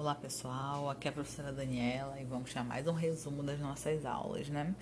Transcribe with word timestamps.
Olá 0.00 0.14
pessoal, 0.14 0.88
aqui 0.88 1.08
é 1.08 1.10
a 1.10 1.12
professora 1.12 1.52
Daniela 1.52 2.18
e 2.18 2.24
vamos 2.24 2.48
chamar 2.48 2.68
mais 2.70 2.86
um 2.86 2.94
resumo 2.94 3.42
das 3.42 3.60
nossas 3.60 4.06
aulas, 4.06 4.48
né? 4.48 4.74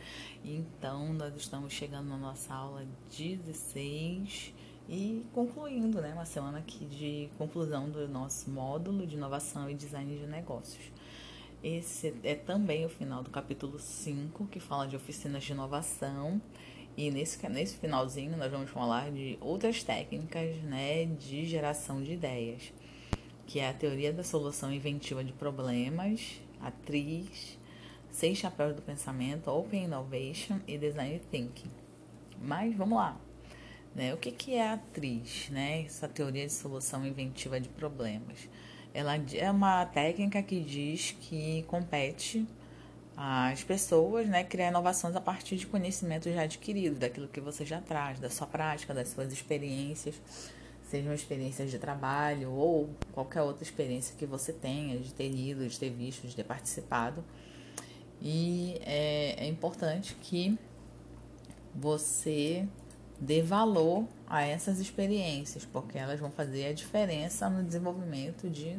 Então, 0.45 1.13
nós 1.13 1.35
estamos 1.35 1.73
chegando 1.73 2.09
na 2.09 2.17
nossa 2.17 2.55
aula 2.55 2.87
16 3.11 4.55
e 4.89 5.27
concluindo, 5.35 6.01
né? 6.01 6.13
Uma 6.15 6.25
semana 6.25 6.59
aqui 6.59 6.85
de 6.85 7.29
conclusão 7.37 7.91
do 7.91 8.07
nosso 8.07 8.49
módulo 8.49 9.05
de 9.09 9.17
inovação 9.17 9.69
e 9.69 9.75
design 9.75 10.17
de 10.17 10.25
negócios. 10.25 10.85
Esse 11.65 12.15
é 12.23 12.37
também 12.37 12.87
o 12.87 12.89
final 12.89 13.21
do 13.21 13.29
capítulo 13.29 13.81
5, 13.81 14.47
que 14.47 14.61
fala 14.61 14.87
de 14.87 14.95
oficinas 14.95 15.43
de 15.43 15.51
inovação. 15.51 16.41
E 16.97 17.11
nesse, 17.11 17.45
nesse 17.49 17.77
finalzinho 17.77 18.37
nós 18.37 18.53
vamos 18.53 18.71
falar 18.71 19.11
de 19.11 19.37
outras 19.41 19.83
técnicas 19.83 20.59
né, 20.63 21.07
de 21.07 21.45
geração 21.45 22.01
de 22.01 22.13
ideias 22.13 22.73
que 23.49 23.61
é 23.61 23.71
a 23.71 23.73
teoria 23.73 24.13
da 24.13 24.23
solução 24.23 24.71
inventiva 24.71 25.25
de 25.25 25.33
problemas, 25.33 26.39
atriz, 26.61 27.59
seis 28.11 28.37
chapéus 28.37 28.77
do 28.77 28.83
pensamento, 28.83 29.49
Open 29.49 29.85
Innovation 29.85 30.61
e 30.69 30.77
Design 30.77 31.19
Thinking. 31.31 31.71
Mas 32.43 32.77
vamos 32.77 32.99
lá. 32.99 33.19
Né? 33.95 34.13
O 34.13 34.19
que, 34.19 34.31
que 34.33 34.55
é 34.55 34.69
a 34.69 34.75
atriz? 34.75 35.49
Né? 35.49 35.87
Essa 35.87 36.07
teoria 36.07 36.47
de 36.47 36.53
solução 36.53 37.07
inventiva 37.07 37.59
de 37.59 37.71
problemas. 37.71 38.51
Ela 38.93 39.15
é 39.17 39.51
uma 39.51 39.87
técnica 39.87 40.43
que 40.43 40.61
diz 40.61 41.17
que 41.19 41.63
compete 41.69 42.47
às 43.17 43.65
pessoas 43.65 44.29
né, 44.29 44.45
criar 44.45 44.69
inovações 44.69 45.17
a 45.17 45.23
partir 45.23 45.57
de 45.57 45.67
conhecimento 45.67 46.31
já 46.31 46.43
adquirido, 46.43 46.99
daquilo 46.99 47.27
que 47.27 47.41
você 47.41 47.65
já 47.65 47.81
traz, 47.81 48.21
da 48.21 48.29
sua 48.29 48.47
prática, 48.47 48.93
das 48.93 49.09
suas 49.09 49.33
experiências 49.33 50.21
sejam 50.89 51.13
experiências 51.13 51.71
de 51.71 51.79
trabalho 51.79 52.51
ou 52.53 52.91
qualquer 53.13 53.43
outra 53.43 53.63
experiência 53.63 54.15
que 54.17 54.25
você 54.25 54.53
tenha, 54.53 54.99
de 54.99 55.13
ter 55.13 55.29
lido, 55.29 55.67
de 55.69 55.79
ter 55.79 55.91
visto, 55.91 56.27
de 56.27 56.35
ter 56.35 56.45
participado. 56.45 57.23
E 58.21 58.81
é, 58.81 59.45
é 59.45 59.47
importante 59.47 60.17
que 60.21 60.59
você 61.75 62.67
dê 63.21 63.43
valor 63.43 64.07
a 64.27 64.43
essas 64.43 64.81
experiências, 64.81 65.65
porque 65.65 65.99
elas 65.99 66.19
vão 66.19 66.31
fazer 66.31 66.67
a 66.67 66.73
diferença 66.73 67.51
no 67.51 67.63
desenvolvimento 67.63 68.49
de 68.49 68.79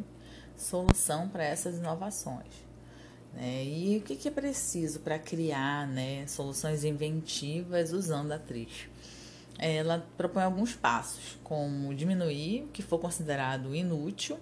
solução 0.58 1.30
para 1.30 1.44
essas 1.44 1.78
inovações. 1.78 2.70
Né? 3.34 3.64
E 3.64 3.98
o 3.98 4.02
que, 4.02 4.16
que 4.16 4.28
é 4.28 4.32
preciso 4.32 5.00
para 5.02 5.20
criar 5.20 5.88
né, 5.88 6.26
soluções 6.28 6.84
inventivas 6.84 7.92
usando 7.92 8.32
a 8.32 8.36
atriz? 8.36 8.90
Ela 9.60 10.06
propõe 10.18 10.44
alguns 10.44 10.76
passos, 10.76 11.38
como 11.44 11.94
diminuir 11.94 12.64
o 12.64 12.68
que 12.68 12.82
for 12.82 12.98
considerado 12.98 13.76
inútil, 13.76 14.40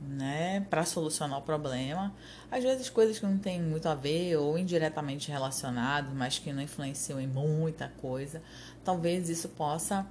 né, 0.00 0.64
para 0.70 0.84
solucionar 0.84 1.38
o 1.38 1.42
problema. 1.42 2.14
Às 2.50 2.62
vezes 2.62 2.88
coisas 2.88 3.18
que 3.18 3.26
não 3.26 3.38
têm 3.38 3.60
muito 3.60 3.88
a 3.88 3.94
ver 3.94 4.36
ou 4.36 4.56
indiretamente 4.56 5.30
relacionadas, 5.30 6.12
mas 6.14 6.38
que 6.38 6.52
não 6.52 6.62
influenciam 6.62 7.20
em 7.20 7.26
muita 7.26 7.88
coisa. 8.00 8.40
Talvez 8.84 9.28
isso 9.28 9.48
possa 9.48 10.06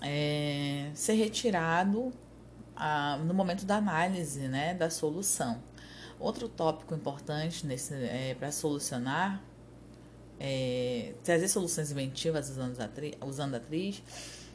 é, 0.00 0.90
ser 0.94 1.14
retirado 1.14 2.12
a, 2.76 3.18
no 3.18 3.34
momento 3.34 3.64
da 3.64 3.76
análise, 3.76 4.46
né, 4.48 4.74
da 4.74 4.88
solução. 4.88 5.60
Outro 6.18 6.48
tópico 6.48 6.94
importante 6.94 7.66
é, 7.92 8.34
para 8.38 8.52
solucionar 8.52 9.42
é, 10.38 11.14
trazer 11.22 11.48
soluções 11.48 11.90
inventivas 11.90 12.50
usando 12.50 13.54
a, 13.54 13.56
atriz, 13.56 14.02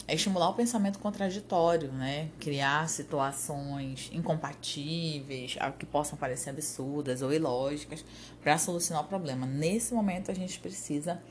é 0.07 0.15
estimular 0.15 0.49
o 0.49 0.53
pensamento 0.53 0.97
contraditório, 0.99 1.91
né? 1.91 2.29
Criar 2.39 2.89
situações 2.89 4.09
incompatíveis, 4.11 5.55
que 5.77 5.85
possam 5.85 6.17
parecer 6.17 6.49
absurdas 6.49 7.21
ou 7.21 7.31
ilógicas, 7.31 8.03
para 8.41 8.57
solucionar 8.57 9.03
o 9.03 9.07
problema. 9.07 9.45
Nesse 9.45 9.93
momento, 9.93 10.31
a 10.31 10.33
gente 10.33 10.59
precisa 10.59 11.21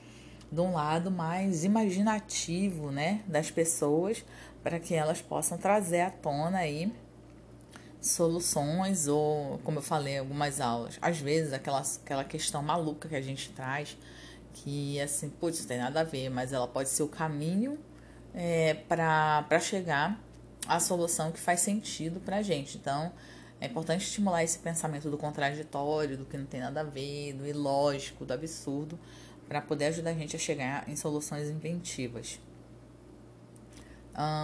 de 0.51 0.61
um 0.61 0.73
lado 0.73 1.11
mais 1.11 1.65
imaginativo, 1.65 2.91
né, 2.91 3.23
das 3.27 3.51
pessoas, 3.51 4.25
para 4.63 4.81
que 4.81 4.95
elas 4.95 5.21
possam 5.21 5.59
trazer 5.59 6.01
à 6.01 6.11
tona 6.11 6.59
aí 6.59 6.93
soluções 8.01 9.07
ou, 9.09 9.59
como 9.65 9.79
eu 9.79 9.83
falei 9.83 10.19
algumas 10.19 10.61
aulas, 10.61 10.99
às 11.03 11.19
vezes 11.19 11.53
aquela, 11.53 11.81
aquela 11.81 12.25
questão 12.25 12.63
maluca 12.63 13.09
que 13.09 13.17
a 13.17 13.21
gente 13.21 13.51
traz 13.51 13.97
que 14.63 15.01
assim, 15.01 15.29
putz, 15.29 15.61
não 15.61 15.67
tem 15.67 15.79
nada 15.79 16.01
a 16.01 16.05
ver, 16.05 16.29
mas 16.29 16.53
ela 16.53 16.67
pode 16.67 16.89
ser 16.89 17.03
o 17.03 17.09
caminho 17.09 17.79
é, 18.35 18.75
para 18.75 19.61
chegar 19.61 20.21
à 20.67 20.81
solução 20.81 21.31
que 21.33 21.39
faz 21.39 21.61
sentido 21.61 22.21
para 22.21 22.37
a 22.37 22.43
gente. 22.43 22.77
Então, 22.77 23.13
é 23.61 23.67
importante 23.67 24.05
estimular 24.05 24.43
esse 24.43 24.59
pensamento 24.59 25.11
do 25.11 25.17
contraditório, 25.17 26.17
do 26.17 26.25
que 26.25 26.37
não 26.37 26.47
tem 26.47 26.61
nada 26.61 26.81
a 26.81 26.85
ver, 26.85 27.33
do 27.35 27.47
ilógico, 27.47 28.25
do 28.25 28.33
absurdo, 28.33 28.99
para 29.49 29.61
poder 29.61 29.87
ajudar 29.87 30.11
a 30.11 30.15
gente 30.15 30.37
a 30.37 30.39
chegar 30.39 30.89
em 30.89 30.97
soluções 30.97 31.49
inventivas. 31.49 32.39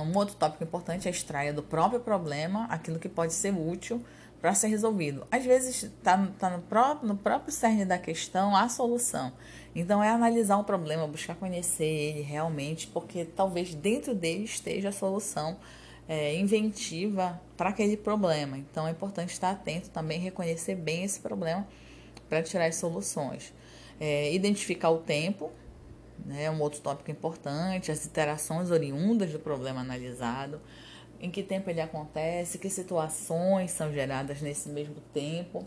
Um 0.06 0.16
outro 0.16 0.36
tópico 0.36 0.62
importante 0.62 1.08
é 1.08 1.10
extrair 1.10 1.52
do 1.52 1.62
próprio 1.62 1.98
problema 1.98 2.66
aquilo 2.66 2.96
que 2.96 3.08
pode 3.08 3.32
ser 3.32 3.52
útil 3.52 4.04
para 4.44 4.54
ser 4.54 4.66
resolvido. 4.66 5.26
Às 5.30 5.42
vezes 5.42 5.84
está 5.84 6.18
tá 6.38 6.50
no, 6.50 6.60
próprio, 6.60 7.08
no 7.08 7.16
próprio 7.16 7.50
cerne 7.50 7.86
da 7.86 7.96
questão 7.96 8.54
a 8.54 8.68
solução. 8.68 9.32
Então 9.74 10.04
é 10.04 10.10
analisar 10.10 10.58
o 10.58 10.64
problema, 10.64 11.06
buscar 11.06 11.34
conhecer 11.34 11.86
ele 11.86 12.20
realmente, 12.20 12.86
porque 12.88 13.24
talvez 13.24 13.74
dentro 13.74 14.14
dele 14.14 14.44
esteja 14.44 14.90
a 14.90 14.92
solução 14.92 15.56
é, 16.06 16.36
inventiva 16.36 17.40
para 17.56 17.70
aquele 17.70 17.96
problema. 17.96 18.58
Então 18.58 18.86
é 18.86 18.90
importante 18.90 19.30
estar 19.30 19.48
atento 19.48 19.88
também, 19.88 20.20
reconhecer 20.20 20.74
bem 20.74 21.04
esse 21.04 21.20
problema 21.20 21.66
para 22.28 22.42
tirar 22.42 22.66
as 22.66 22.76
soluções. 22.76 23.50
É, 23.98 24.30
identificar 24.30 24.90
o 24.90 24.98
tempo, 24.98 25.50
né, 26.22 26.50
um 26.50 26.60
outro 26.60 26.82
tópico 26.82 27.10
importante, 27.10 27.90
as 27.90 28.04
interações 28.04 28.70
oriundas 28.70 29.32
do 29.32 29.38
problema 29.38 29.80
analisado 29.80 30.60
em 31.24 31.30
que 31.30 31.42
tempo 31.42 31.70
ele 31.70 31.80
acontece, 31.80 32.58
que 32.58 32.68
situações 32.68 33.70
são 33.70 33.90
geradas 33.90 34.42
nesse 34.42 34.68
mesmo 34.68 34.96
tempo, 35.14 35.66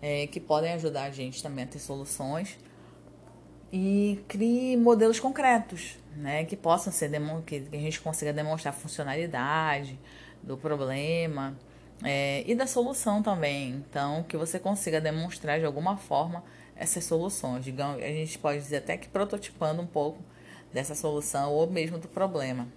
é, 0.00 0.28
que 0.28 0.38
podem 0.38 0.72
ajudar 0.74 1.04
a 1.04 1.10
gente 1.10 1.42
também 1.42 1.64
a 1.64 1.66
ter 1.66 1.80
soluções. 1.80 2.56
E 3.72 4.22
crie 4.28 4.76
modelos 4.76 5.18
concretos, 5.18 5.96
né, 6.14 6.44
que 6.44 6.56
possam 6.56 6.92
ser 6.92 7.10
que 7.44 7.68
a 7.72 7.76
gente 7.76 8.00
consiga 8.00 8.32
demonstrar 8.32 8.72
a 8.72 8.76
funcionalidade 8.76 9.98
do 10.40 10.56
problema 10.56 11.56
é, 12.04 12.44
e 12.46 12.54
da 12.54 12.66
solução 12.66 13.22
também. 13.22 13.70
Então, 13.70 14.22
que 14.22 14.36
você 14.36 14.58
consiga 14.58 15.00
demonstrar 15.00 15.58
de 15.58 15.64
alguma 15.64 15.96
forma 15.96 16.44
essas 16.76 17.04
soluções. 17.04 17.64
Digamos, 17.64 18.00
a 18.00 18.08
gente 18.08 18.38
pode 18.38 18.60
dizer 18.60 18.76
até 18.76 18.96
que 18.96 19.08
prototipando 19.08 19.82
um 19.82 19.86
pouco 19.86 20.22
dessa 20.72 20.94
solução 20.94 21.50
ou 21.50 21.68
mesmo 21.68 21.98
do 21.98 22.06
problema 22.06 22.68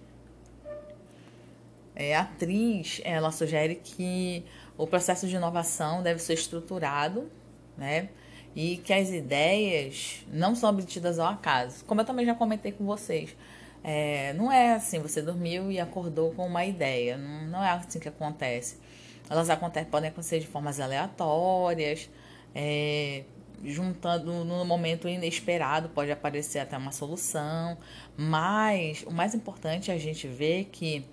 é, 1.96 2.14
atriz, 2.14 3.00
ela 3.02 3.32
sugere 3.32 3.76
que 3.76 4.44
o 4.76 4.86
processo 4.86 5.26
de 5.26 5.34
inovação 5.34 6.02
deve 6.02 6.20
ser 6.20 6.34
estruturado, 6.34 7.30
né? 7.76 8.10
E 8.54 8.76
que 8.78 8.92
as 8.92 9.10
ideias 9.10 10.24
não 10.28 10.54
são 10.54 10.70
obtidas 10.70 11.18
ao 11.18 11.28
acaso. 11.28 11.84
Como 11.86 12.00
eu 12.00 12.04
também 12.04 12.24
já 12.26 12.34
comentei 12.34 12.72
com 12.72 12.84
vocês, 12.84 13.34
é, 13.82 14.32
não 14.34 14.52
é 14.52 14.74
assim, 14.74 14.98
você 14.98 15.22
dormiu 15.22 15.72
e 15.72 15.80
acordou 15.80 16.32
com 16.32 16.46
uma 16.46 16.64
ideia. 16.64 17.16
Não, 17.16 17.46
não 17.46 17.64
é 17.64 17.70
assim 17.70 17.98
que 17.98 18.08
acontece. 18.08 18.78
Elas 19.28 19.48
acontecem, 19.50 19.90
podem 19.90 20.10
acontecer 20.10 20.38
de 20.38 20.46
formas 20.46 20.78
aleatórias, 20.78 22.10
é, 22.54 23.24
juntando 23.64 24.44
no 24.44 24.64
momento 24.64 25.08
inesperado, 25.08 25.88
pode 25.88 26.10
aparecer 26.10 26.58
até 26.58 26.76
uma 26.76 26.92
solução. 26.92 27.76
Mas 28.16 29.02
o 29.06 29.10
mais 29.10 29.34
importante 29.34 29.90
é 29.90 29.94
a 29.94 29.98
gente 29.98 30.26
ver 30.28 30.64
que 30.66 31.04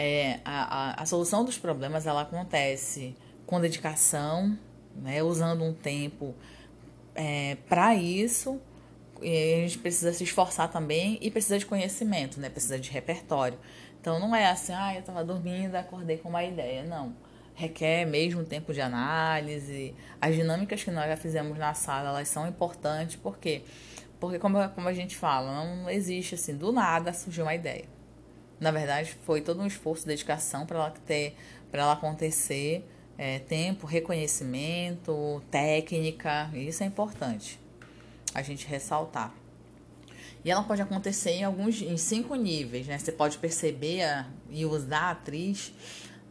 é, 0.00 0.40
a, 0.46 0.62
a, 0.62 1.02
a 1.02 1.06
solução 1.06 1.44
dos 1.44 1.58
problemas 1.58 2.06
ela 2.06 2.22
acontece 2.22 3.14
com 3.44 3.60
dedicação, 3.60 4.58
né, 4.96 5.22
usando 5.22 5.62
um 5.62 5.74
tempo 5.74 6.34
é, 7.14 7.58
para 7.68 7.94
isso. 7.94 8.58
E 9.20 9.54
a 9.54 9.56
gente 9.58 9.78
precisa 9.78 10.10
se 10.14 10.24
esforçar 10.24 10.70
também 10.70 11.18
e 11.20 11.30
precisa 11.30 11.58
de 11.58 11.66
conhecimento, 11.66 12.40
né? 12.40 12.48
Precisa 12.48 12.78
de 12.78 12.90
repertório. 12.90 13.58
Então 14.00 14.18
não 14.18 14.34
é 14.34 14.46
assim, 14.46 14.72
ah, 14.72 14.94
eu 14.94 15.00
estava 15.00 15.22
dormindo, 15.22 15.74
acordei 15.74 16.16
com 16.16 16.30
uma 16.30 16.42
ideia. 16.42 16.82
Não. 16.82 17.14
Requer 17.54 18.06
mesmo 18.06 18.42
tempo 18.42 18.72
de 18.72 18.80
análise. 18.80 19.94
As 20.18 20.34
dinâmicas 20.34 20.82
que 20.82 20.90
nós 20.90 21.06
já 21.06 21.16
fizemos 21.18 21.58
na 21.58 21.74
sala, 21.74 22.08
elas 22.08 22.28
são 22.28 22.48
importantes, 22.48 23.16
por 23.16 23.36
quê? 23.36 23.62
Porque 24.18 24.38
como, 24.38 24.66
como 24.70 24.88
a 24.88 24.94
gente 24.94 25.14
fala, 25.14 25.66
não 25.66 25.90
existe 25.90 26.36
assim, 26.36 26.56
do 26.56 26.72
nada 26.72 27.12
surgiu 27.12 27.44
uma 27.44 27.54
ideia. 27.54 27.99
Na 28.60 28.70
verdade, 28.70 29.16
foi 29.24 29.40
todo 29.40 29.60
um 29.60 29.66
esforço, 29.66 30.06
dedicação 30.06 30.66
para 30.66 30.78
ela 30.78 30.90
ter, 31.06 31.34
para 31.70 31.82
ela 31.82 31.92
acontecer, 31.94 32.86
é, 33.16 33.38
tempo, 33.38 33.86
reconhecimento, 33.86 35.42
técnica, 35.50 36.50
isso 36.54 36.82
é 36.82 36.86
importante 36.86 37.58
a 38.34 38.42
gente 38.42 38.66
ressaltar. 38.66 39.34
E 40.44 40.50
ela 40.50 40.62
pode 40.62 40.80
acontecer 40.80 41.30
em 41.30 41.44
alguns, 41.44 41.82
em 41.82 41.96
cinco 41.96 42.34
níveis, 42.34 42.86
né? 42.86 42.98
Você 42.98 43.12
pode 43.12 43.38
perceber 43.38 44.02
a, 44.02 44.26
e 44.48 44.64
usar 44.64 45.00
a 45.00 45.10
atriz 45.10 45.72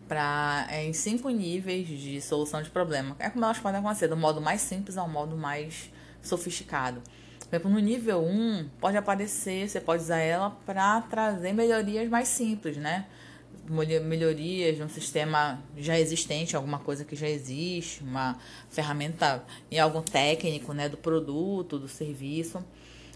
pra, 0.07 0.67
é, 0.69 0.85
em 0.85 0.93
cinco 0.93 1.29
níveis 1.29 1.87
de 1.87 2.19
solução 2.21 2.61
de 2.63 2.69
problema. 2.69 3.15
É 3.19 3.29
como 3.29 3.45
elas 3.45 3.59
podem 3.59 3.79
acontecer, 3.79 4.07
do 4.07 4.17
modo 4.17 4.41
mais 4.41 4.61
simples 4.61 4.97
ao 4.97 5.07
modo 5.07 5.37
mais 5.37 5.91
sofisticado. 6.23 7.01
Por 7.49 7.55
exemplo, 7.55 7.71
no 7.71 7.79
nível 7.79 8.23
1, 8.23 8.69
pode 8.79 8.95
aparecer, 8.95 9.67
você 9.67 9.81
pode 9.81 10.03
usar 10.03 10.19
ela 10.19 10.51
para 10.67 11.01
trazer 11.01 11.51
melhorias 11.51 12.07
mais 12.07 12.27
simples, 12.27 12.77
né? 12.77 13.07
Melhorias 13.67 14.77
no 14.77 14.87
sistema 14.87 15.59
já 15.75 15.99
existente, 15.99 16.55
alguma 16.55 16.77
coisa 16.77 17.03
que 17.03 17.15
já 17.15 17.27
existe, 17.27 18.03
uma 18.03 18.37
ferramenta 18.69 19.43
em 19.71 19.79
algum 19.79 20.01
técnico, 20.01 20.73
né, 20.73 20.87
do 20.87 20.97
produto, 20.97 21.79
do 21.79 21.87
serviço. 21.87 22.63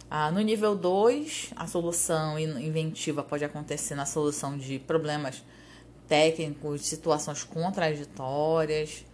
Ah, 0.09 0.31
no 0.31 0.41
nível 0.41 0.75
2, 0.75 1.51
a 1.55 1.67
solução 1.67 2.37
inventiva 2.39 3.23
pode 3.23 3.45
acontecer 3.45 3.93
na 3.93 4.05
solução 4.05 4.57
de 4.57 4.79
problemas 4.79 5.43
técnicos, 6.07 6.85
situações 6.85 7.43
contraditórias, 7.43 9.05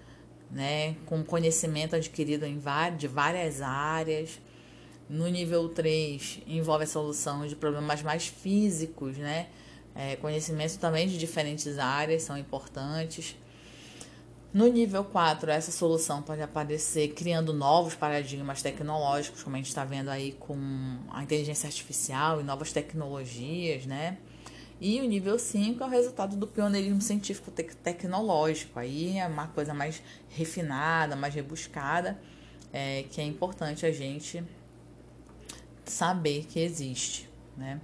né, 0.50 0.96
com 1.06 1.24
conhecimento 1.24 1.96
adquirido 1.96 2.46
em 2.46 2.62
de 2.98 3.08
várias 3.08 3.62
áreas. 3.62 4.40
No 5.10 5.28
nível 5.28 5.68
3, 5.70 6.42
envolve 6.46 6.84
a 6.84 6.88
solução 6.88 7.48
de 7.48 7.56
problemas 7.56 8.04
mais 8.04 8.28
físicos, 8.28 9.18
né? 9.18 9.48
É, 9.96 10.16
conhecimentos 10.18 10.76
também 10.76 11.08
de 11.08 11.18
diferentes 11.18 11.80
áreas 11.80 12.22
são 12.22 12.38
importantes. 12.38 13.36
No 14.54 14.68
nível 14.68 15.04
4, 15.04 15.50
essa 15.50 15.72
solução 15.72 16.22
pode 16.22 16.44
aparecer 16.44 17.08
criando 17.10 17.54
novos 17.54 17.96
paradigmas 17.96 18.62
tecnológicos, 18.62 19.42
como 19.42 19.56
a 19.56 19.58
gente 19.58 19.70
está 19.70 19.84
vendo 19.84 20.10
aí 20.10 20.34
com 20.34 20.56
a 21.10 21.24
inteligência 21.24 21.66
artificial 21.66 22.40
e 22.40 22.44
novas 22.44 22.72
tecnologias, 22.72 23.88
né? 23.88 24.20
E 24.80 25.02
o 25.02 25.06
nível 25.06 25.40
5 25.40 25.84
é 25.84 25.88
o 25.88 25.90
resultado 25.90 26.36
do 26.36 26.46
pioneirismo 26.46 27.02
científico 27.02 27.50
tecnológico. 27.50 28.78
Aí 28.78 29.18
é 29.18 29.26
uma 29.26 29.48
coisa 29.48 29.74
mais 29.74 30.04
refinada, 30.30 31.16
mais 31.16 31.34
rebuscada, 31.34 32.20
é, 32.72 33.06
que 33.10 33.20
é 33.20 33.24
importante 33.24 33.88
a 33.88 33.92
gente 33.92 34.44
saber 35.90 36.46
que 36.46 36.60
existe, 36.60 37.30
né? 37.58 37.80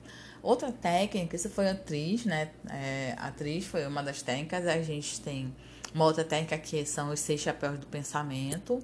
Outra 0.45 0.71
técnica, 0.71 1.35
isso 1.35 1.49
foi 1.49 1.67
atriz, 1.67 2.23
né? 2.23 2.51
É, 2.69 3.15
atriz 3.17 3.65
foi 3.65 3.83
uma 3.87 4.03
das 4.03 4.21
técnicas. 4.21 4.67
A 4.67 4.79
gente 4.79 5.19
tem 5.21 5.51
uma 5.91 6.05
outra 6.05 6.23
técnica 6.23 6.55
que 6.59 6.85
são 6.85 7.09
os 7.09 7.19
seis 7.19 7.41
chapéus 7.41 7.79
do 7.79 7.87
pensamento. 7.87 8.79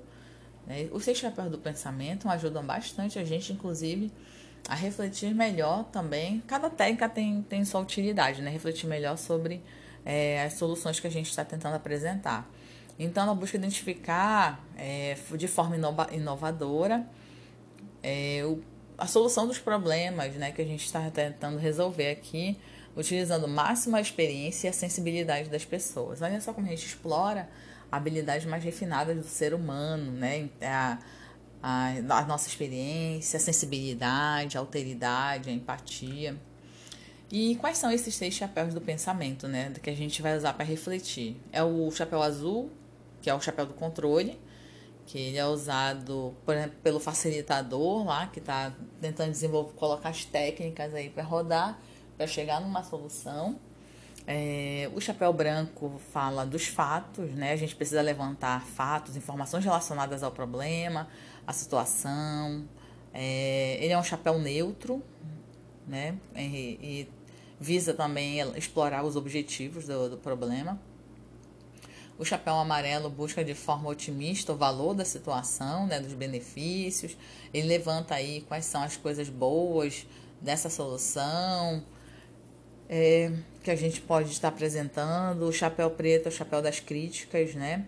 Né? 0.66 0.90
Os 0.92 1.04
seis 1.04 1.20
chapéus 1.20 1.52
do 1.52 1.60
pensamento 1.60 2.28
ajudam 2.28 2.64
bastante 2.64 3.20
a 3.20 3.24
gente, 3.24 3.54
inclusive, 3.54 4.12
a 4.68 4.74
refletir 4.74 5.36
melhor 5.36 5.84
também. 5.92 6.42
Cada 6.48 6.68
técnica 6.68 7.08
tem, 7.08 7.44
tem 7.44 7.64
sua 7.64 7.82
utilidade, 7.82 8.42
né? 8.42 8.50
Refletir 8.50 8.88
melhor 8.88 9.16
sobre 9.16 9.62
é, 10.04 10.44
as 10.44 10.54
soluções 10.54 11.00
que 11.00 11.06
a 11.06 11.12
gente 11.12 11.30
está 11.30 11.46
tentando 11.46 11.76
apresentar. 11.76 12.50
Então, 12.98 13.22
ela 13.22 13.36
busca 13.36 13.56
identificar 13.56 14.66
é, 14.76 15.16
de 15.38 15.48
forma 15.48 15.76
inova 15.76 16.08
inovadora 16.12 17.08
é, 18.02 18.42
o 18.46 18.60
a 19.02 19.08
solução 19.08 19.48
dos 19.48 19.58
problemas 19.58 20.36
né, 20.36 20.52
que 20.52 20.62
a 20.62 20.66
gente 20.66 20.86
está 20.86 21.10
tentando 21.10 21.58
resolver 21.58 22.12
aqui, 22.12 22.56
utilizando 22.96 23.48
máxima 23.48 24.00
experiência 24.00 24.68
e 24.68 24.70
a 24.70 24.74
sensibilidade 24.74 25.50
das 25.50 25.66
pessoas. 25.66 26.22
Olha 26.22 26.40
só 26.40 26.54
como 26.54 26.68
a 26.68 26.70
gente 26.70 26.86
explora 26.86 27.50
habilidades 27.92 28.46
mais 28.46 28.64
refinadas 28.64 29.18
do 29.18 29.24
ser 29.24 29.56
humano, 29.56 30.12
né? 30.12 30.48
A, 30.62 31.00
a, 31.64 31.88
a 32.20 32.26
nossa 32.28 32.48
experiência, 32.48 33.38
a 33.38 33.40
sensibilidade, 33.40 34.56
a 34.56 34.60
alteridade, 34.60 35.50
a 35.50 35.54
empatia. 35.54 36.38
E 37.32 37.56
quais 37.56 37.80
são 37.80 37.92
esses 37.92 38.14
seis 38.14 38.36
chapéus 38.36 38.72
do 38.72 38.82
pensamento, 38.82 39.48
né? 39.48 39.74
Que 39.82 39.90
a 39.90 39.96
gente 39.96 40.22
vai 40.22 40.38
usar 40.38 40.54
para 40.54 40.64
refletir? 40.64 41.36
É 41.52 41.64
o 41.64 41.90
chapéu 41.90 42.22
azul, 42.22 42.70
que 43.20 43.32
é 43.32 43.34
o 43.34 43.42
chapéu 43.42 43.66
do 43.66 43.74
controle 43.74 44.38
que 45.12 45.20
ele 45.20 45.38
é 45.38 45.46
usado 45.46 46.34
por 46.46 46.56
exemplo, 46.56 46.78
pelo 46.82 46.98
facilitador 46.98 48.06
lá, 48.06 48.28
que 48.28 48.40
está 48.40 48.72
tentando 49.02 49.30
desenvolver, 49.30 49.74
colocar 49.74 50.08
as 50.08 50.24
técnicas 50.24 50.94
aí 50.94 51.10
para 51.10 51.22
rodar, 51.22 51.78
para 52.16 52.26
chegar 52.26 52.62
numa 52.62 52.82
solução. 52.82 53.60
É, 54.26 54.90
o 54.96 55.02
chapéu 55.02 55.34
branco 55.34 56.00
fala 56.14 56.46
dos 56.46 56.68
fatos, 56.68 57.30
né? 57.32 57.52
A 57.52 57.56
gente 57.58 57.76
precisa 57.76 58.02
levantar 58.02 58.66
fatos, 58.66 59.18
informações 59.18 59.66
relacionadas 59.66 60.24
ao 60.24 60.32
problema, 60.32 61.10
à 61.46 61.52
situação. 61.52 62.64
É, 63.14 63.84
ele 63.84 63.92
é 63.92 63.98
um 63.98 64.04
chapéu 64.04 64.40
neutro, 64.40 65.04
né? 65.86 66.18
E, 66.38 66.80
e 66.82 67.10
visa 67.60 67.94
também 67.94 68.40
explorar 68.56 69.04
os 69.04 69.18
objetivos 69.18 69.88
do, 69.88 70.12
do 70.12 70.18
problema. 70.18 70.80
O 72.22 72.24
chapéu 72.24 72.54
amarelo 72.54 73.10
busca 73.10 73.44
de 73.44 73.56
forma 73.56 73.90
otimista 73.90 74.54
o 74.54 74.56
valor 74.56 74.94
da 74.94 75.04
situação, 75.04 75.88
né, 75.88 76.00
dos 76.00 76.14
benefícios. 76.14 77.18
Ele 77.52 77.68
levanta 77.68 78.14
aí 78.14 78.42
quais 78.48 78.66
são 78.66 78.84
as 78.84 78.96
coisas 78.96 79.28
boas 79.28 80.06
dessa 80.40 80.70
solução 80.70 81.84
é, 82.88 83.32
que 83.64 83.72
a 83.72 83.76
gente 83.76 84.00
pode 84.02 84.30
estar 84.30 84.50
apresentando. 84.50 85.48
O 85.48 85.52
chapéu 85.52 85.90
preto 85.90 86.28
é 86.28 86.30
o 86.30 86.32
chapéu 86.32 86.62
das 86.62 86.80
críticas, 86.80 87.56
né? 87.56 87.88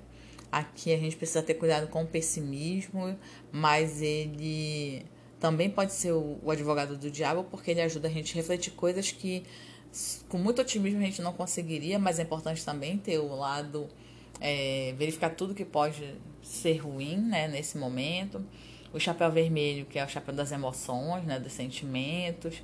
Aqui 0.51 0.91
a 0.91 0.97
gente 0.97 1.15
precisa 1.15 1.44
ter 1.44 1.53
cuidado 1.53 1.88
com 1.89 2.01
o 2.01 2.07
pessimismo, 2.07 3.15
mas 3.51 4.01
ele 4.01 5.06
também 5.39 5.69
pode 5.69 5.94
ser 5.94 6.12
o, 6.12 6.39
o 6.41 6.50
advogado 6.50 6.97
do 6.97 7.12
diabo 7.12 7.44
porque 7.51 7.69
ele 7.69 7.81
ajuda 7.81 8.07
a 8.07 8.12
gente 8.12 8.33
a 8.33 8.35
refletir 8.35 8.74
coisas 8.74 9.12
que 9.12 9.44
com 10.27 10.39
muito 10.39 10.59
otimismo 10.59 11.01
a 11.01 11.03
gente 11.03 11.21
não 11.21 11.33
conseguiria, 11.33 12.00
mas 12.00 12.18
é 12.18 12.24
importante 12.24 12.65
também 12.65 12.97
ter 12.97 13.19
o 13.19 13.35
lado 13.35 13.88
é, 14.39 14.94
verificar 14.97 15.30
tudo 15.31 15.53
que 15.53 15.65
pode 15.65 16.15
ser 16.41 16.77
ruim 16.77 17.18
né, 17.18 17.47
nesse 17.47 17.77
momento. 17.77 18.45
O 18.94 19.00
chapéu 19.00 19.31
vermelho, 19.31 19.85
que 19.85 19.97
é 19.97 20.06
o 20.06 20.09
chapéu 20.09 20.33
das 20.33 20.51
emoções, 20.51 21.24
né, 21.24 21.39
dos 21.39 21.53
sentimentos, 21.53 22.62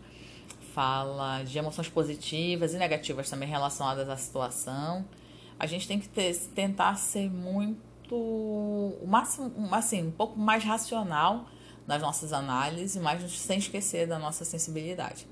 fala 0.73 1.43
de 1.43 1.57
emoções 1.57 1.89
positivas 1.89 2.73
e 2.73 2.77
negativas 2.77 3.29
também 3.29 3.49
relacionadas 3.49 4.07
à 4.09 4.15
situação. 4.15 5.05
A 5.57 5.65
gente 5.65 5.87
tem 5.87 5.99
que 5.99 6.07
ter, 6.07 6.35
tentar 6.53 6.95
ser 6.95 7.29
muito, 7.29 8.15
o 8.15 9.05
máximo, 9.07 9.51
assim, 9.71 10.07
um 10.07 10.11
pouco 10.11 10.39
mais 10.39 10.63
racional 10.63 11.47
nas 11.87 12.01
nossas 12.01 12.31
análises, 12.31 13.01
mas 13.01 13.29
sem 13.31 13.57
esquecer 13.57 14.07
da 14.07 14.19
nossa 14.19 14.45
sensibilidade. 14.45 15.27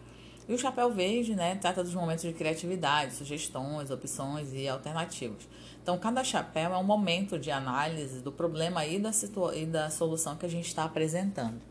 E 0.48 0.54
o 0.54 0.58
chapéu 0.58 0.92
verde, 0.92 1.36
né, 1.36 1.56
trata 1.56 1.84
dos 1.84 1.94
momentos 1.94 2.24
de 2.24 2.32
criatividade, 2.32 3.14
sugestões, 3.14 3.92
opções 3.92 4.54
e 4.54 4.68
alternativas. 4.68 5.48
Então, 5.84 5.98
cada 5.98 6.24
chapéu 6.24 6.74
é 6.74 6.78
um 6.78 6.84
momento 6.84 7.38
de 7.38 7.52
análise 7.52 8.22
do 8.22 8.32
problema 8.32 8.86
e 8.86 8.98
da, 8.98 9.12
e 9.56 9.66
da 9.66 9.90
solução 9.90 10.38
que 10.38 10.46
a 10.46 10.50
gente 10.50 10.68
está 10.68 10.86
apresentando. 10.86 11.62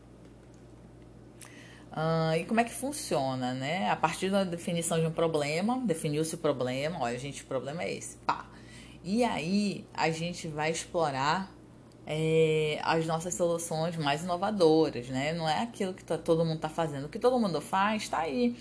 Uh, 1.91 2.35
e 2.37 2.45
como 2.45 2.59
é 2.59 2.63
que 2.63 2.71
funciona, 2.71 3.55
né? 3.55 3.89
A 3.89 3.95
partir 3.95 4.29
da 4.29 4.43
definição 4.43 4.99
de 4.99 5.07
um 5.07 5.11
problema, 5.11 5.81
definiu-se 5.83 6.35
o 6.35 6.37
problema, 6.37 6.99
olha, 7.01 7.17
gente, 7.17 7.41
o 7.41 7.45
problema 7.47 7.81
é 7.83 7.95
esse, 7.95 8.17
pá. 8.17 8.45
E 9.03 9.23
aí 9.23 9.83
a 9.95 10.11
gente 10.11 10.47
vai 10.47 10.69
explorar 10.69 11.51
é, 12.09 12.79
as 12.83 13.05
nossas 13.05 13.33
soluções 13.33 13.97
mais 13.97 14.23
inovadoras, 14.23 15.09
né? 15.09 15.33
Não 15.33 15.47
é 15.47 15.61
aquilo 15.61 15.93
que 15.93 16.05
tá, 16.05 16.17
todo 16.17 16.45
mundo 16.45 16.55
está 16.55 16.69
fazendo. 16.69 17.05
O 17.05 17.09
que 17.09 17.19
todo 17.19 17.37
mundo 17.37 17.59
faz 17.59 18.03
está 18.03 18.19
aí. 18.19 18.55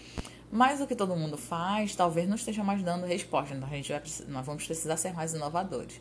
Mas 0.50 0.80
o 0.80 0.86
que 0.86 0.96
todo 0.96 1.14
mundo 1.14 1.36
faz 1.38 1.94
talvez 1.94 2.28
não 2.28 2.34
esteja 2.34 2.64
mais 2.64 2.82
dando 2.82 3.06
resposta. 3.06 3.54
Então 3.54 3.68
a 3.68 3.72
gente 3.72 3.92
vai, 3.92 4.02
nós 4.26 4.44
vamos 4.44 4.66
precisar 4.66 4.96
ser 4.96 5.14
mais 5.14 5.32
inovadores. 5.32 6.00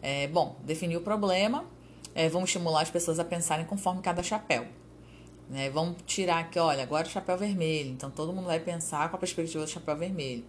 É, 0.00 0.28
bom, 0.28 0.56
definir 0.64 0.96
o 0.96 1.02
problema, 1.02 1.66
é, 2.14 2.26
vamos 2.26 2.48
estimular 2.48 2.80
as 2.80 2.90
pessoas 2.90 3.18
a 3.18 3.24
pensarem 3.24 3.66
conforme 3.66 4.00
cada 4.00 4.22
chapéu. 4.22 4.66
Né? 5.50 5.68
Vamos 5.68 5.96
tirar 6.06 6.38
aqui, 6.38 6.58
olha, 6.58 6.82
agora 6.82 7.06
o 7.06 7.10
chapéu 7.10 7.36
vermelho. 7.36 7.90
Então 7.90 8.10
todo 8.10 8.32
mundo 8.32 8.46
vai 8.46 8.60
pensar 8.60 9.10
com 9.10 9.16
a 9.16 9.18
perspectiva 9.18 9.62
do 9.62 9.70
chapéu 9.70 9.94
vermelho. 9.94 10.42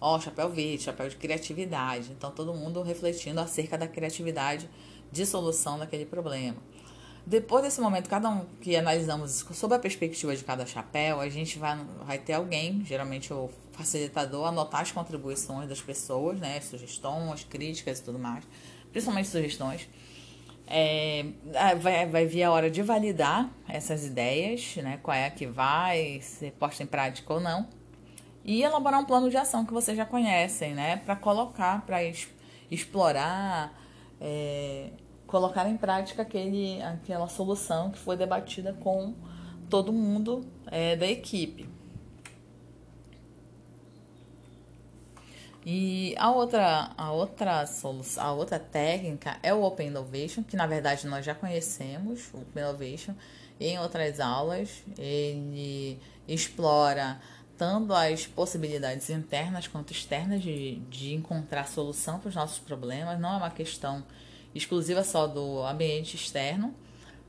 Ó, 0.00 0.20
chapéu 0.20 0.48
verde, 0.48 0.84
chapéu 0.84 1.08
de 1.08 1.16
criatividade. 1.16 2.12
Então 2.12 2.30
todo 2.30 2.54
mundo 2.54 2.80
refletindo 2.80 3.40
acerca 3.40 3.76
da 3.76 3.88
criatividade 3.88 4.70
de 5.12 5.26
solução 5.26 5.78
daquele 5.78 6.04
problema. 6.04 6.56
Depois 7.26 7.62
desse 7.62 7.80
momento, 7.80 8.08
cada 8.08 8.28
um 8.28 8.44
que 8.60 8.74
analisamos 8.74 9.44
sob 9.52 9.74
a 9.74 9.78
perspectiva 9.78 10.34
de 10.34 10.42
cada 10.42 10.66
chapéu, 10.66 11.20
a 11.20 11.28
gente 11.28 11.58
vai, 11.58 11.78
vai 12.04 12.18
ter 12.18 12.32
alguém, 12.32 12.84
geralmente 12.84 13.32
o 13.32 13.50
facilitador, 13.72 14.48
anotar 14.48 14.80
as 14.80 14.90
contribuições 14.90 15.68
das 15.68 15.80
pessoas, 15.80 16.38
né? 16.38 16.60
Sugestões, 16.60 17.44
críticas 17.44 17.98
e 17.98 18.02
tudo 18.02 18.18
mais, 18.18 18.44
principalmente 18.90 19.28
sugestões. 19.28 19.88
É, 20.66 21.26
vai, 21.80 22.06
vai 22.06 22.26
vir 22.26 22.44
a 22.44 22.52
hora 22.52 22.70
de 22.70 22.80
validar 22.80 23.50
essas 23.68 24.04
ideias, 24.04 24.76
né? 24.76 24.98
Qual 25.02 25.16
é 25.16 25.26
a 25.26 25.30
que 25.30 25.46
vai 25.46 26.20
ser 26.22 26.52
posta 26.52 26.82
em 26.82 26.86
prática 26.86 27.32
ou 27.32 27.40
não. 27.40 27.68
E 28.44 28.62
elaborar 28.62 29.00
um 29.00 29.04
plano 29.04 29.28
de 29.28 29.36
ação 29.36 29.66
que 29.66 29.72
vocês 29.72 29.96
já 29.96 30.06
conhecem, 30.06 30.74
né? 30.74 30.96
Para 30.96 31.16
colocar, 31.16 31.84
para 31.84 31.98
explorar. 32.70 33.79
É, 34.20 34.90
colocar 35.26 35.68
em 35.68 35.76
prática 35.76 36.22
aquele, 36.22 36.82
aquela 36.82 37.28
solução 37.28 37.90
que 37.90 37.98
foi 37.98 38.16
debatida 38.16 38.72
com 38.74 39.14
todo 39.68 39.92
mundo 39.92 40.44
é, 40.66 40.96
da 40.96 41.06
equipe. 41.06 41.68
E 45.64 46.14
a 46.18 46.30
outra, 46.30 46.90
a 46.96 47.12
outra 47.12 47.66
solução, 47.66 48.22
a 48.24 48.32
outra 48.32 48.58
técnica 48.58 49.38
é 49.42 49.52
o 49.52 49.62
Open 49.62 49.88
Innovation, 49.88 50.42
que 50.42 50.56
na 50.56 50.66
verdade 50.66 51.06
nós 51.06 51.24
já 51.24 51.34
conhecemos, 51.34 52.32
o 52.32 52.38
Open 52.38 52.62
Innovation, 52.62 53.14
em 53.60 53.78
outras 53.78 54.20
aulas. 54.20 54.82
Ele 54.98 56.00
explora 56.26 57.20
tanto 57.60 57.92
as 57.92 58.26
possibilidades 58.26 59.10
internas 59.10 59.68
quanto 59.68 59.92
externas 59.92 60.42
de, 60.42 60.76
de 60.88 61.12
encontrar 61.12 61.68
solução 61.68 62.18
para 62.18 62.30
os 62.30 62.34
nossos 62.34 62.58
problemas. 62.58 63.20
Não 63.20 63.34
é 63.34 63.36
uma 63.36 63.50
questão 63.50 64.02
exclusiva 64.54 65.04
só 65.04 65.26
do 65.26 65.62
ambiente 65.62 66.16
externo, 66.16 66.74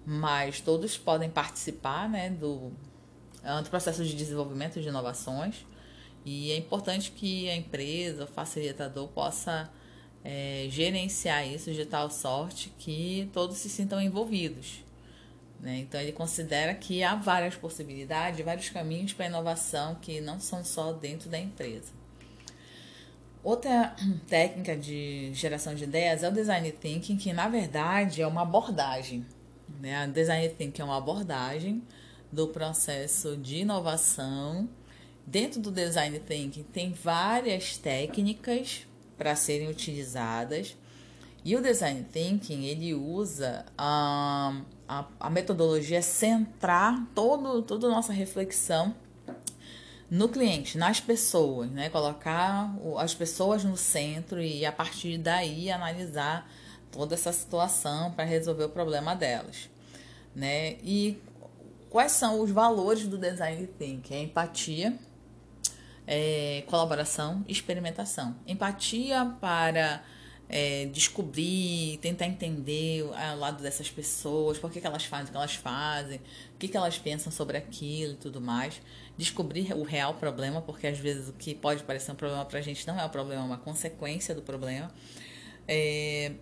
mas 0.05 0.61
todos 0.61 0.97
podem 0.97 1.29
participar 1.29 2.07
né, 2.07 2.29
do, 2.29 2.71
do 3.61 3.69
processo 3.69 4.05
de 4.05 4.15
desenvolvimento 4.15 4.79
de 4.79 4.88
inovações. 4.88 5.65
E 6.23 6.50
é 6.51 6.55
importante 6.55 7.11
que 7.11 7.50
a 7.50 7.55
empresa, 7.57 8.23
o 8.23 8.27
facilitador, 8.27 9.09
possa 9.09 9.69
é, 10.23 10.65
gerenciar 10.69 11.45
isso 11.45 11.73
de 11.73 11.85
tal 11.85 12.09
sorte 12.09 12.71
que 12.79 13.29
todos 13.33 13.57
se 13.57 13.69
sintam 13.69 14.00
envolvidos. 14.00 14.81
Né? 15.61 15.79
Então, 15.79 16.01
ele 16.01 16.11
considera 16.11 16.73
que 16.73 17.03
há 17.03 17.15
várias 17.15 17.55
possibilidades, 17.55 18.43
vários 18.43 18.69
caminhos 18.69 19.13
para 19.13 19.27
inovação 19.27 19.95
que 19.95 20.19
não 20.19 20.39
são 20.39 20.63
só 20.63 20.91
dentro 20.91 21.29
da 21.29 21.39
empresa. 21.39 21.91
Outra 23.43 23.95
técnica 24.27 24.75
de 24.75 25.31
geração 25.33 25.75
de 25.75 25.83
ideias 25.83 26.23
é 26.23 26.29
o 26.29 26.31
design 26.31 26.71
thinking, 26.71 27.17
que 27.17 27.31
na 27.31 27.47
verdade 27.47 28.21
é 28.21 28.27
uma 28.27 28.41
abordagem. 28.41 29.25
Né? 29.79 30.07
O 30.07 30.11
design 30.11 30.49
thinking 30.49 30.81
é 30.81 30.85
uma 30.85 30.97
abordagem 30.97 31.83
do 32.31 32.47
processo 32.47 33.37
de 33.37 33.57
inovação 33.57 34.67
Dentro 35.25 35.61
do 35.61 35.71
design 35.71 36.19
thinking 36.19 36.63
tem 36.63 36.91
várias 36.91 37.77
técnicas 37.77 38.85
para 39.17 39.35
serem 39.35 39.69
utilizadas. 39.69 40.75
E 41.43 41.55
o 41.55 41.62
design 41.62 42.05
thinking 42.12 42.65
ele 42.65 42.93
usa 42.93 43.65
a, 43.77 44.62
a, 44.88 45.05
a 45.19 45.29
metodologia 45.29 46.01
centrar 46.01 47.03
todo, 47.15 47.63
toda 47.63 47.88
a 47.88 47.89
nossa 47.89 48.13
reflexão 48.13 48.93
no 50.10 50.27
cliente, 50.29 50.77
nas 50.77 51.00
pessoas, 51.00 51.71
né? 51.71 51.89
Colocar 51.89 52.75
as 52.98 53.15
pessoas 53.15 53.63
no 53.63 53.77
centro 53.77 54.41
e 54.41 54.65
a 54.65 54.71
partir 54.71 55.17
daí 55.17 55.71
analisar 55.71 56.48
toda 56.91 57.15
essa 57.15 57.31
situação 57.31 58.12
para 58.12 58.25
resolver 58.25 58.65
o 58.65 58.69
problema 58.69 59.15
delas, 59.15 59.69
né? 60.36 60.74
E 60.83 61.17
quais 61.89 62.12
são 62.12 62.41
os 62.41 62.51
valores 62.51 63.07
do 63.07 63.17
design 63.17 63.65
thinking? 63.79 64.13
A 64.13 64.19
empatia, 64.19 65.00
é, 66.05 66.65
colaboração 66.67 67.43
experimentação. 67.48 68.36
Empatia 68.45 69.33
para 69.39 70.03
é, 70.53 70.86
descobrir, 70.88 71.98
tentar 72.01 72.25
entender 72.25 73.03
o 73.03 73.39
lado 73.39 73.63
dessas 73.63 73.89
pessoas, 73.89 74.58
por 74.60 74.70
que, 74.70 74.81
que 74.81 74.86
elas 74.86 75.05
fazem 75.05 75.27
o 75.27 75.31
que 75.31 75.38
elas 75.38 75.55
fazem, 75.55 76.17
o 76.53 76.58
que, 76.60 76.67
que 76.67 76.75
elas 76.75 76.98
pensam 76.98 77.31
sobre 77.31 77.58
aquilo 77.58 78.13
e 78.13 78.17
tudo 78.17 78.41
mais. 78.41 78.81
Descobrir 79.17 79.72
o 79.74 79.84
real 79.84 80.15
problema, 80.15 80.62
porque 80.62 80.88
às 80.88 81.00
vezes 81.00 81.29
o 81.29 81.34
que 81.34 81.55
pode 81.55 81.84
parecer 81.84 82.12
um 82.12 82.15
problema 82.15 82.43
para 82.43 82.60
a 82.60 82.62
gente 82.62 82.86
não 82.86 83.00
é 83.00 83.05
um 83.05 83.10
problema, 83.10 83.41
é 83.41 83.46
uma 83.46 83.58
consequência 83.58 84.36
do 84.36 84.41
problema. 84.41 84.91
É, 85.65 86.34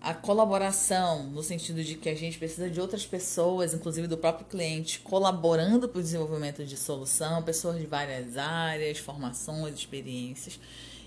a 0.00 0.12
colaboração, 0.12 1.22
no 1.22 1.42
sentido 1.42 1.84
de 1.84 1.94
que 1.94 2.08
a 2.08 2.14
gente 2.16 2.36
precisa 2.36 2.68
de 2.68 2.80
outras 2.80 3.06
pessoas, 3.06 3.72
inclusive 3.72 4.08
do 4.08 4.18
próprio 4.18 4.46
cliente, 4.46 4.98
colaborando 4.98 5.88
para 5.88 6.00
o 6.00 6.02
desenvolvimento 6.02 6.64
de 6.64 6.76
solução, 6.76 7.40
pessoas 7.44 7.78
de 7.78 7.86
várias 7.86 8.36
áreas, 8.36 8.98
formações, 8.98 9.76
experiências. 9.76 10.58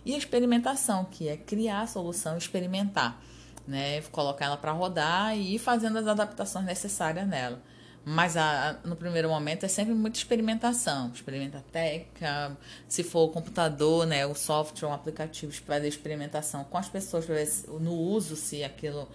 E 0.08 0.16
a 0.16 0.18
experimentação, 0.18 1.04
que 1.04 1.28
é 1.28 1.36
criar 1.36 1.82
a 1.82 1.86
solução, 1.86 2.38
experimentar, 2.38 3.22
né? 3.68 4.02
colocar 4.04 4.46
ela 4.46 4.56
para 4.56 4.72
rodar 4.72 5.36
e 5.36 5.56
ir 5.56 5.60
fazendo 5.60 5.98
as 5.98 6.08
adaptações 6.08 6.64
necessárias 6.64 7.28
nela. 7.28 7.62
Mas 8.06 8.38
a, 8.38 8.80
no 8.86 8.96
primeiro 8.96 9.28
momento 9.28 9.66
é 9.66 9.68
sempre 9.68 9.94
muita 9.94 10.18
experimentação, 10.18 11.12
experimenta 11.14 11.62
técnica, 11.74 12.58
se 12.88 13.04
for 13.04 13.26
o 13.26 13.28
computador, 13.28 14.06
né, 14.08 14.26
o 14.26 14.34
software, 14.34 14.88
um 14.88 14.94
aplicativo 14.94 15.52
fazer 15.52 15.90
experimentação 15.90 16.64
com 16.64 16.78
as 16.78 16.88
pessoas, 16.88 17.26
para 17.26 17.36
ver 17.36 17.50
no 17.82 17.92
uso 17.92 18.38
se 18.38 18.64
aquilo 18.64 19.10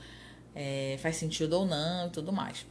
é, 0.55 0.99
faz 1.01 1.17
sentido 1.17 1.55
ou 1.55 1.65
não 1.65 2.09
e 2.09 2.11
tudo 2.11 2.31
mais. 2.31 2.67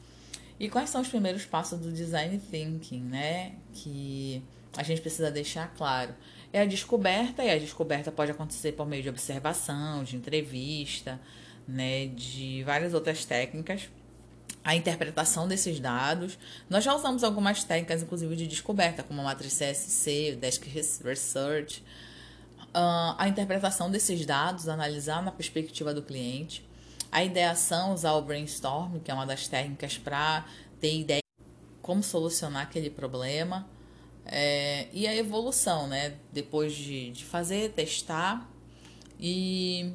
E 0.60 0.70
quais 0.70 0.92
são 0.92 1.02
os 1.02 1.08
primeiros 1.08 1.44
passos 1.44 1.80
do 1.80 1.92
design 1.92 2.40
thinking, 2.52 3.02
né? 3.02 3.54
Que 3.74 4.44
a 4.78 4.84
gente 4.84 5.02
precisa 5.02 5.32
deixar 5.32 5.74
claro. 5.76 6.14
É 6.54 6.62
a 6.62 6.66
descoberta, 6.66 7.44
e 7.44 7.50
a 7.50 7.58
descoberta 7.58 8.12
pode 8.12 8.32
acontecer 8.32 8.74
por 8.74 8.86
meio 8.86 9.04
de 9.04 9.10
observação, 9.10 10.04
de 10.04 10.16
entrevista, 10.16 11.20
né? 11.68 12.08
De 12.08 12.64
várias 12.64 12.94
outras 12.94 13.24
técnicas 13.26 13.90
a 14.64 14.76
interpretação 14.76 15.48
desses 15.48 15.80
dados. 15.80 16.38
Nós 16.70 16.84
já 16.84 16.94
usamos 16.94 17.24
algumas 17.24 17.64
técnicas, 17.64 18.04
inclusive 18.04 18.36
de 18.36 18.48
descoberta, 18.48 19.04
como 19.04 19.22
a 19.22 19.24
matriz 19.24 19.58
CSC, 19.58 20.34
o 20.36 20.38
Desk 20.38 20.68
Research. 21.04 21.84
Uh, 22.70 23.16
a 23.18 23.28
interpretação 23.28 23.90
desses 23.90 24.26
dados, 24.26 24.70
analisar 24.70 25.22
na 25.24 25.32
perspectiva 25.32 25.94
do 25.94 26.02
cliente. 26.02 26.66
A 27.12 27.24
ideação, 27.24 27.94
usar 27.94 28.14
o 28.14 28.22
brainstorm, 28.22 29.00
que 29.00 29.12
é 29.12 29.14
uma 29.14 29.26
das 29.26 29.48
técnicas 29.48 29.98
para 29.98 30.46
ter 30.80 31.00
ideia 31.00 31.20
de 31.20 31.46
como 31.82 32.02
solucionar 32.02 32.64
aquele 32.64 32.90
problema. 32.90 33.68
É, 34.26 34.88
e 34.94 35.08
a 35.08 35.16
evolução, 35.16 35.88
né? 35.88 36.18
Depois 36.32 36.74
de, 36.74 37.12
de 37.12 37.26
fazer, 37.26 37.72
testar 37.72 38.50
e 39.20 39.94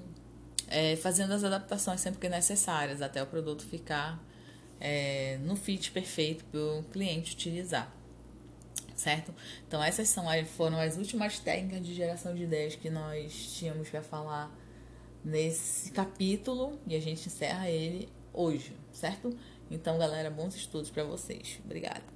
é, 0.68 0.96
fazendo 0.96 1.32
as 1.32 1.44
adaptações 1.44 2.00
sempre 2.00 2.20
que 2.20 2.28
necessárias, 2.28 3.02
até 3.02 3.22
o 3.22 3.26
produto 3.26 3.64
ficar 3.64 4.22
é, 4.80 5.38
no 5.42 5.56
fit 5.56 5.90
perfeito 5.90 6.44
para 6.44 6.60
o 6.60 6.82
cliente 6.84 7.34
utilizar. 7.34 7.92
Certo? 8.94 9.34
Então, 9.68 9.82
essas 9.82 10.08
são, 10.08 10.24
foram 10.56 10.80
as 10.80 10.96
últimas 10.96 11.38
técnicas 11.38 11.84
de 11.84 11.94
geração 11.94 12.34
de 12.34 12.44
ideias 12.44 12.74
que 12.76 12.88
nós 12.88 13.54
tínhamos 13.58 13.90
para 13.90 14.00
falar 14.02 14.50
nesse 15.22 15.90
capítulo 15.90 16.78
e 16.86 16.96
a 16.96 17.00
gente 17.00 17.26
encerra 17.26 17.68
ele 17.68 18.08
hoje, 18.32 18.74
certo? 18.92 19.36
Então, 19.70 19.98
galera, 19.98 20.30
bons 20.30 20.54
estudos 20.54 20.88
para 20.88 21.04
vocês. 21.04 21.60
Obrigada. 21.64 22.14